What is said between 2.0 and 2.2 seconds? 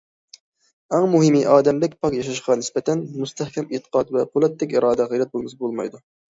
پاك